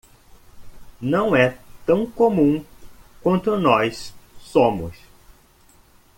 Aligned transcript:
Não 0.99 1.35
é 1.35 1.59
tão 1.85 2.09
comum 2.09 2.65
quanto 3.21 3.55
nós 3.55 4.15
somos 4.39 4.97